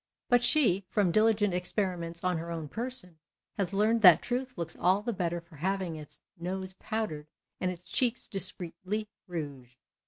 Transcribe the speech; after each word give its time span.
But 0.29 0.43
she, 0.43 0.83
from 0.87 1.11
diligent 1.11 1.53
experiments 1.53 2.23
on 2.23 2.39
her 2.39 2.49
own 2.49 2.67
person, 2.69 3.19
has 3.55 3.71
learnt 3.71 4.01
that 4.01 4.23
truth 4.23 4.57
looks 4.57 4.75
all 4.75 5.03
the 5.03 5.13
better 5.13 5.39
for 5.39 5.57
having 5.57 5.95
its 5.95 6.21
nose 6.39 6.73
powdered 6.73 7.27
and 7.59 7.69
its 7.69 7.83
cheeks 7.83 8.27
discreetly 8.27 9.09
rouged. 9.27 9.77